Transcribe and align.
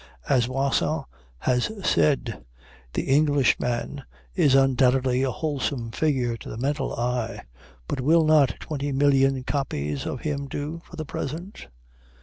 As 0.27 0.47
Wasson 0.47 1.03
has 1.37 1.71
said, 1.87 2.43
"The 2.93 3.03
Englishman 3.03 4.01
is 4.33 4.55
undoubtedly 4.55 5.21
a 5.21 5.29
wholesome 5.29 5.91
figure 5.91 6.35
to 6.37 6.49
the 6.49 6.57
mental 6.57 6.95
eye; 6.95 7.43
but 7.87 8.01
will 8.01 8.25
not 8.25 8.59
twenty 8.59 8.91
million 8.91 9.43
copies 9.43 10.07
of 10.07 10.21
him 10.21 10.47
do, 10.47 10.81
for 10.85 10.95
the 10.95 11.05
present?" 11.05 11.67